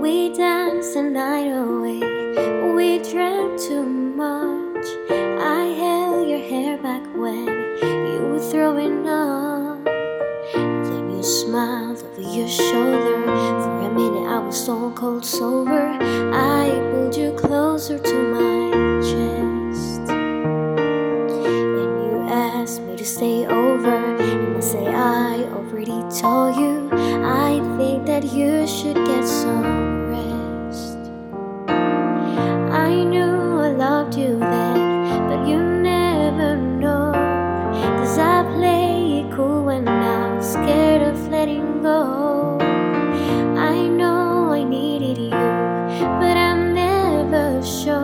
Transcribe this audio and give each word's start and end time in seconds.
We 0.00 0.32
danced 0.34 0.94
the 0.94 1.02
night 1.02 1.48
away. 1.48 2.00
We 2.74 2.98
drank 3.10 3.60
too 3.60 3.82
much. 3.84 4.86
I 5.10 5.74
held 5.82 6.28
your 6.28 6.38
hair 6.38 6.78
back 6.78 7.02
when 7.14 7.46
you 7.46 8.20
were 8.30 8.40
throwing 8.50 9.08
up. 9.08 9.84
Then 10.54 11.16
you 11.16 11.22
smiled 11.22 12.02
over 12.04 12.22
your 12.22 12.48
shoulder. 12.48 13.24
For 13.24 13.80
a 13.88 13.90
minute, 13.94 14.28
I 14.28 14.38
was 14.38 14.62
stone 14.62 14.94
cold 14.94 15.24
sober. 15.24 15.98
I 16.32 16.70
pulled 16.90 17.16
you 17.16 17.32
closer 17.32 17.98
to 17.98 18.16
my 18.34 18.70
chest. 19.00 20.10
And 21.78 21.90
you 22.06 22.28
asked 22.28 22.82
me 22.82 22.96
to 22.96 23.04
stay 23.04 23.46
over. 23.46 23.96
And 23.96 24.56
I 24.56 24.60
say, 24.60 24.86
I 24.86 25.44
already 25.52 26.00
told 26.20 26.56
you. 26.56 26.97
That 28.18 28.32
you 28.32 28.66
should 28.66 28.96
get 28.96 29.24
some 29.24 30.10
rest. 30.10 30.98
I 31.68 33.04
knew 33.04 33.60
I 33.60 33.70
loved 33.70 34.16
you 34.16 34.40
then, 34.40 35.28
but 35.28 35.46
you 35.46 35.62
never 35.62 36.56
know. 36.56 37.12
Cause 38.00 38.18
I 38.18 38.42
play 38.56 39.20
it 39.20 39.32
cool 39.32 39.66
when 39.66 39.86
I'm 39.86 40.42
scared 40.42 41.02
of 41.02 41.28
letting 41.28 41.80
go. 41.80 42.58
I 43.56 43.86
know 43.86 44.50
I 44.50 44.64
needed 44.64 45.18
you, 45.18 45.30
but 45.30 46.36
I'm 46.36 46.74
never 46.74 47.62
sure. 47.62 48.02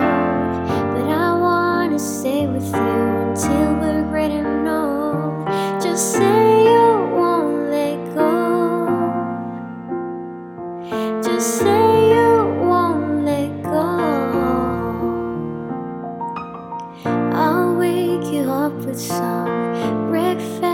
But 0.95 1.09
I 1.11 1.37
wanna 1.47 1.99
stay 1.99 2.47
with 2.47 2.73
you 2.73 3.01
until 3.25 3.75
we're 3.81 4.07
getting 4.13 4.69
old. 4.69 5.49
Just 5.83 6.13
say 6.13 6.44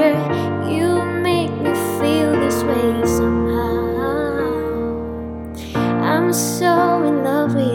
better. 0.00 0.70
You 0.70 1.04
make 1.28 1.52
me 1.64 1.72
feel 1.98 2.32
this 2.32 2.62
way 2.64 3.06
somehow. 3.06 3.68
I'm 6.10 6.32
so 6.32 7.02
in 7.04 7.22
love 7.22 7.54
with 7.54 7.69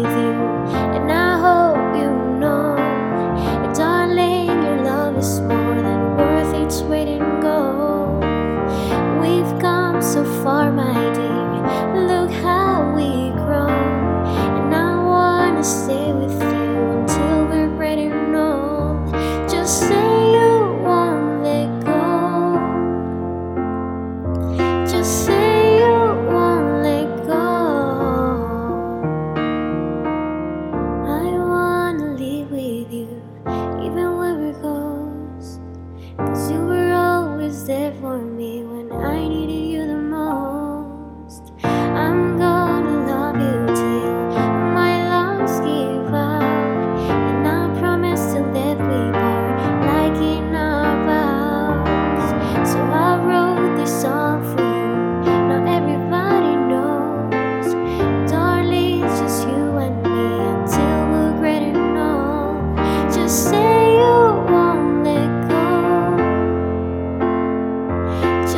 even 33.47 34.17
where 34.17 34.41
it 34.49 34.61
goes. 34.61 35.59
Cause 36.17 36.51
you 36.51 36.59
were 36.59 36.93
always 36.93 37.65
there 37.65 37.93
for 38.01 38.17
me 38.19 38.34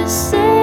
say 0.08 0.57